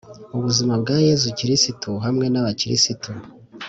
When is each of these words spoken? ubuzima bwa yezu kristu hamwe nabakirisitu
ubuzima 0.35 0.73
bwa 0.81 0.97
yezu 1.07 1.27
kristu 1.39 1.89
hamwe 2.05 2.25
nabakirisitu 2.29 3.09